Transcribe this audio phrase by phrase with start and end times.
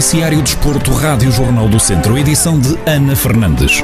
[0.00, 3.82] Noticiário Desporto, Rádio Jornal do Centro, edição de Ana Fernandes.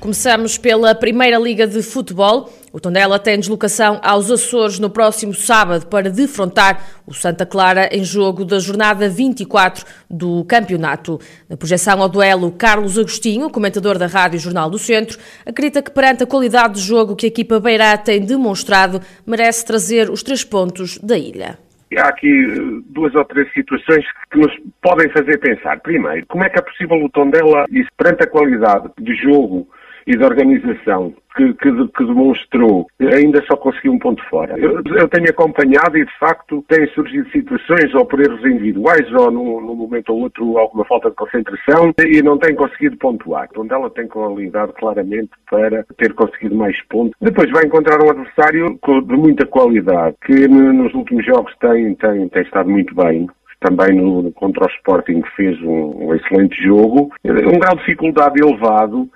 [0.00, 2.52] Começamos pela Primeira Liga de Futebol.
[2.72, 8.02] O Tondela tem deslocação aos Açores no próximo sábado para defrontar o Santa Clara em
[8.02, 11.20] jogo da jornada 24 do campeonato.
[11.48, 15.16] Na projeção ao duelo, Carlos Agostinho, comentador da Rádio Jornal do Centro,
[15.46, 20.10] acredita que perante a qualidade de jogo que a equipa Beirá tem demonstrado, merece trazer
[20.10, 21.56] os três pontos da ilha.
[21.98, 25.80] Há aqui duas ou três situações que nos podem fazer pensar.
[25.80, 29.68] Primeiro, como é que é possível o Tondela, perante a qualidade de jogo
[30.06, 34.58] e de organização que, que, que, demonstrou, ainda só conseguiu um ponto fora.
[34.58, 39.30] Eu, eu, tenho acompanhado e, de facto, têm surgido situações, ou por erros individuais, ou
[39.30, 43.48] num, num, momento ou outro, alguma falta de concentração, e não tem conseguido pontuar.
[43.56, 47.14] Onde ela tem qualidade, claramente, para ter conseguido mais pontos.
[47.20, 52.42] Depois vai encontrar um adversário de muita qualidade, que nos últimos jogos tem, tem, tem
[52.42, 53.26] estado muito bem
[53.60, 59.08] também no, contra o Sporting fez um, um, excelente jogo, um grau de dificuldade elevado,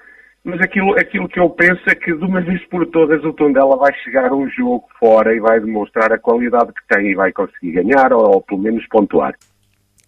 [0.47, 3.77] mas aquilo, aquilo que eu penso é que de uma vez por todas o Tondela
[3.77, 7.73] vai chegar um jogo fora e vai demonstrar a qualidade que tem e vai conseguir
[7.73, 9.35] ganhar ou, ou pelo menos pontuar.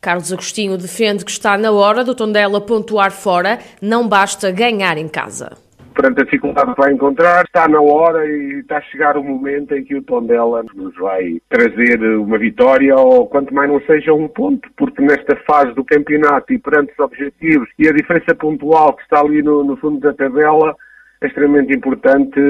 [0.01, 5.09] Carlos Agostinho defende que está na hora do Tondela pontuar fora, não basta ganhar em
[5.09, 5.68] casa
[5.99, 9.75] perante a dificuldade que vai encontrar, está na hora e está a chegar o momento
[9.75, 14.29] em que o Tondela nos vai trazer uma vitória ou quanto mais não seja um
[14.29, 19.03] ponto, porque nesta fase do campeonato e perante os objetivos e a diferença pontual que
[19.03, 20.77] está ali no, no fundo da tabela,
[21.21, 22.41] é extremamente importante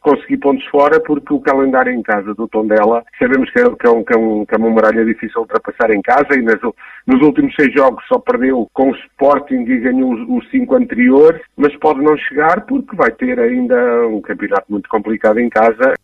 [0.00, 3.90] conseguir pontos fora, porque o calendário em casa do Tondela, sabemos que é, que é,
[3.90, 6.60] um, que é, um, que é uma muralha difícil de ultrapassar em casa e nas,
[7.06, 11.76] nos últimos seis jogos só perdeu com o Sporting e ganhou os, cinco anteriores, mas
[11.76, 15.94] pode não chegar porque vai ter ainda um campeonato muito complicado em casa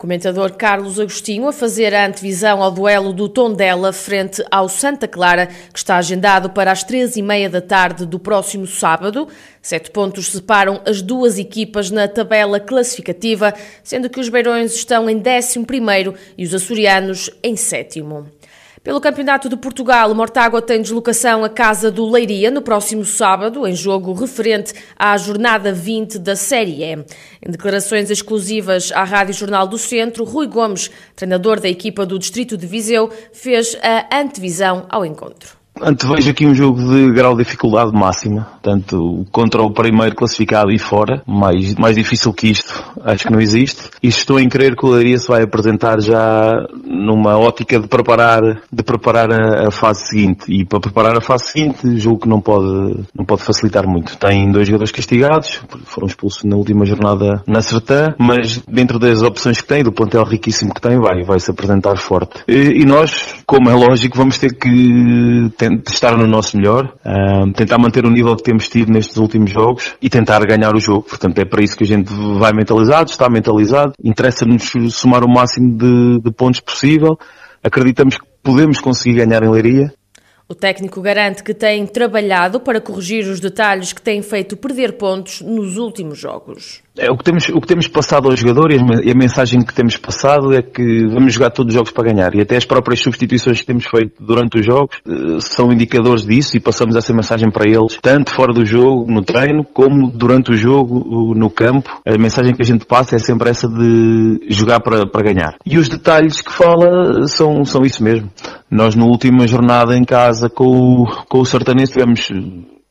[0.00, 5.46] Comentador Carlos Agostinho a fazer a antevisão ao duelo do Tondela frente ao Santa Clara,
[5.46, 9.28] que está agendado para as três e meia da tarde do próximo sábado.
[9.60, 13.52] Sete pontos separam as duas equipas na tabela classificativa,
[13.84, 18.26] sendo que os beirões estão em décimo primeiro e os açorianos em sétimo.
[18.82, 23.74] Pelo Campeonato de Portugal, Mortágua tem deslocação à Casa do Leiria no próximo sábado, em
[23.74, 26.94] jogo referente à jornada 20 da Série E.
[26.94, 32.56] Em declarações exclusivas à Rádio Jornal do Centro, Rui Gomes, treinador da equipa do Distrito
[32.56, 35.60] de Viseu, fez a antevisão ao encontro.
[35.82, 40.78] Antevejo aqui um jogo de grau de dificuldade máxima, tanto contra o primeiro classificado e
[40.78, 43.90] fora, mais, mais difícil que isto, acho que não existe.
[44.02, 48.42] E estou em crer que o Leiria se vai apresentar já numa ótica de preparar,
[48.72, 50.44] de preparar a, a, fase seguinte.
[50.48, 54.16] E para preparar a fase seguinte, julgo que não pode, não pode facilitar muito.
[54.16, 59.60] Tem dois jogadores castigados, foram expulsos na última jornada na Sertã, mas dentro das opções
[59.60, 62.42] que tem, do plantel riquíssimo que tem, vai, vai se apresentar forte.
[62.46, 65.50] E, e nós, como é lógico, vamos ter que
[65.88, 66.92] estar no nosso melhor,
[67.54, 71.02] tentar manter o nível que temos tido nestes últimos jogos e tentar ganhar o jogo.
[71.02, 72.52] Portanto, é para isso que a gente vai
[72.90, 73.92] mentalizado, está mentalizado.
[74.02, 77.18] Interessa-nos somar o máximo de, de pontos possível.
[77.62, 79.92] Acreditamos que podemos conseguir ganhar em Leiria
[80.48, 85.40] o técnico garante que tem trabalhado para corrigir os detalhes que têm feito perder pontos
[85.42, 86.82] nos últimos jogos.
[87.00, 89.96] É, o, que temos, o que temos passado aos jogadores e a mensagem que temos
[89.96, 92.34] passado é que vamos jogar todos os jogos para ganhar.
[92.34, 96.58] E até as próprias substituições que temos feito durante os jogos eh, são indicadores disso
[96.58, 100.54] e passamos essa mensagem para eles, tanto fora do jogo, no treino, como durante o
[100.54, 102.02] jogo, no campo.
[102.06, 105.56] A mensagem que a gente passa é sempre essa de jogar para, para ganhar.
[105.64, 108.28] E os detalhes que fala são, são isso mesmo.
[108.70, 112.28] Nós, na última jornada em casa com o, com o Sertanense, tivemos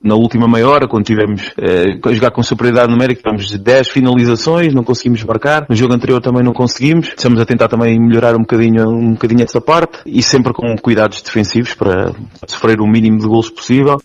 [0.01, 4.73] na última meia hora, quando tivemos eh, a jogar com superioridade numérica, tivemos 10 finalizações,
[4.73, 5.65] não conseguimos marcar.
[5.67, 7.09] No jogo anterior também não conseguimos.
[7.09, 11.21] Estamos a tentar também melhorar um bocadinho, um bocadinho essa parte e sempre com cuidados
[11.21, 12.13] defensivos para
[12.47, 13.99] sofrer o mínimo de gols possível.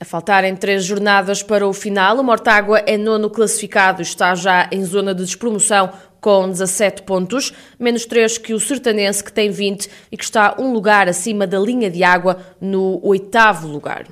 [0.00, 4.82] A faltarem três jornadas para o final, o Mortágua é nono classificado está já em
[4.82, 5.90] zona de despromoção
[6.20, 10.72] com 17 pontos, menos 3 que o Sertanense, que tem 20 e que está um
[10.72, 14.06] lugar acima da linha de água no oitavo lugar.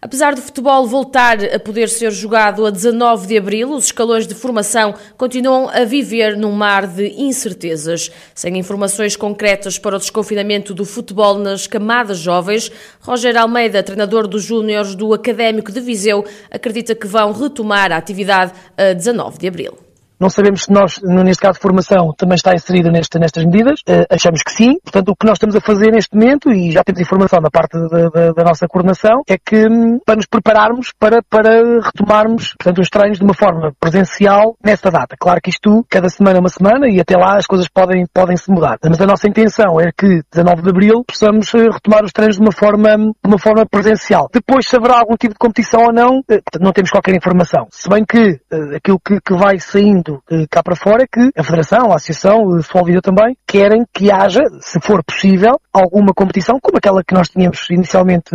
[0.00, 4.34] Apesar do futebol voltar a poder ser jogado a 19 de abril, os escalões de
[4.34, 8.10] formação continuam a viver num mar de incertezas.
[8.34, 12.70] Sem informações concretas para o desconfinamento do futebol nas camadas jovens,
[13.00, 18.52] Roger Almeida, treinador dos Júniores do Académico de Viseu, acredita que vão retomar a atividade
[18.76, 19.85] a 19 de abril.
[20.18, 23.80] Não sabemos se nós, neste caso formação, também está inserido neste, nestas medidas.
[23.80, 24.78] Uh, achamos que sim.
[24.82, 27.78] Portanto, o que nós estamos a fazer neste momento, e já temos informação da parte
[27.78, 32.80] da, da, da nossa coordenação, é que um, para nos prepararmos para, para retomarmos, portanto,
[32.80, 35.16] os treinos de uma forma presencial nesta data.
[35.18, 38.36] Claro que isto, cada semana é uma semana, e até lá as coisas podem, podem
[38.36, 38.78] se mudar.
[38.82, 42.42] Mas a nossa intenção é que 19 de Abril possamos eh, retomar os treinos de
[42.42, 44.28] uma forma, de uma forma presencial.
[44.32, 47.66] Depois, se haverá algum tipo de competição ou não, eh, não temos qualquer informação.
[47.70, 48.40] Se bem que
[48.74, 50.05] aquilo que, que vai saindo
[50.50, 54.42] cá para fora é que a Federação, a Associação, o Futebol também, querem que haja,
[54.60, 58.30] se for possível, alguma competição, como aquela que nós tínhamos inicialmente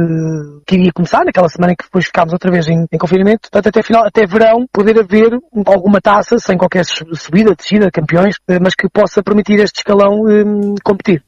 [0.65, 3.67] que iria começar, naquela semana em que depois ficámos outra vez em, em confinamento, portanto
[3.67, 5.31] até final, até verão, poder haver
[5.65, 10.75] alguma taça, sem qualquer subida, descida, campeões, eh, mas que possa permitir este escalão um,
[10.83, 11.23] competir.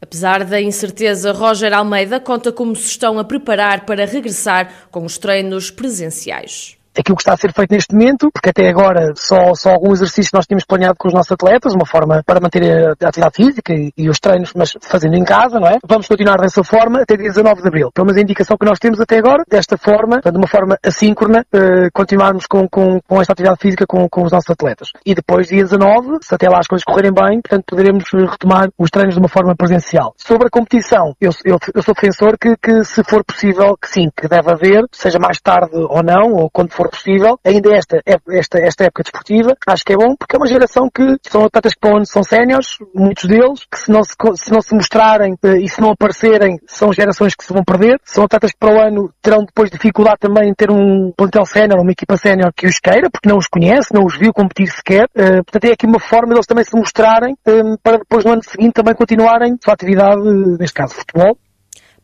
[0.00, 5.16] Apesar da incerteza, Roger Almeida conta como se estão a preparar para regressar com os
[5.16, 9.70] treinos presenciais aquilo que está a ser feito neste momento, porque até agora só, só
[9.70, 12.62] algum exercício nós tínhamos planeado com os nossos atletas, uma forma para manter
[13.02, 15.78] a atividade física e, e, os treinos, mas fazendo em casa, não é?
[15.86, 17.90] Vamos continuar dessa forma até dia 19 de Abril.
[17.92, 21.44] Pelo menos a indicação que nós temos até agora, desta forma, de uma forma assíncrona,
[21.52, 24.88] uh, continuarmos com, com, com esta atividade física com, com os nossos atletas.
[25.04, 28.90] E depois, dia 19, se até lá as coisas correrem bem, portanto, poderemos retomar os
[28.90, 30.14] treinos de uma forma presencial.
[30.16, 34.10] Sobre a competição, eu, eu, eu sou defensor que, que, se for possível, que sim,
[34.16, 38.58] que deve haver, seja mais tarde ou não, ou quando for possível, ainda esta, esta,
[38.58, 41.80] esta época desportiva, acho que é bom, porque é uma geração que são atletas que
[41.80, 45.58] para onde são séniores, muitos deles, que se não se, se não se mostrarem eh,
[45.58, 48.80] e se não aparecerem, são gerações que se vão perder, são atletas que para o
[48.80, 52.78] ano terão depois dificuldade também em ter um plantel sénior, uma equipa sénior que os
[52.78, 56.00] queira, porque não os conhece, não os viu competir sequer, uh, portanto é aqui uma
[56.00, 60.22] forma deles também se mostrarem, um, para depois no ano seguinte também continuarem sua atividade,
[60.58, 61.36] neste caso futebol,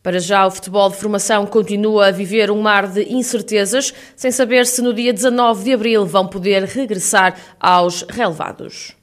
[0.01, 4.65] para já, o futebol de formação continua a viver um mar de incertezas, sem saber
[4.65, 8.98] se no dia 19 de abril vão poder regressar aos relevados.